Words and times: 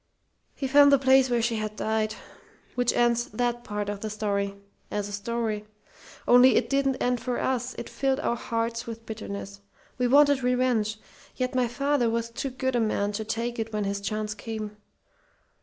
He 0.55 0.65
found 0.67 0.91
the 0.91 0.97
place 0.97 1.29
where 1.29 1.43
she 1.43 1.57
had 1.57 1.75
died.... 1.75 2.15
Which 2.73 2.91
ends 2.91 3.25
that 3.25 3.63
part 3.63 3.87
of 3.87 3.99
the 3.99 4.09
story, 4.09 4.55
as 4.89 5.07
a 5.07 5.11
story. 5.11 5.67
"Only 6.27 6.55
it 6.55 6.71
didn't 6.71 6.95
end 6.95 7.19
it 7.19 7.21
for 7.21 7.39
us. 7.39 7.75
It 7.75 7.87
filled 7.87 8.19
our 8.21 8.35
hearts 8.35 8.87
with 8.87 9.05
bitterness. 9.05 9.61
We 9.99 10.07
wanted 10.07 10.41
revenge. 10.41 10.97
Yet 11.35 11.53
my 11.53 11.67
father 11.67 12.09
was 12.09 12.31
too 12.31 12.49
good 12.49 12.75
a 12.75 12.79
man 12.79 13.11
to 13.11 13.23
take 13.23 13.59
it 13.59 13.71
when 13.71 13.83
his 13.83 14.01
chance 14.01 14.33
came. 14.33 14.75